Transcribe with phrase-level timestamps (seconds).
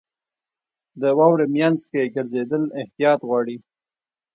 [1.01, 3.57] •د واورې مینځ کې ګرځېدل احتیاط غواړي.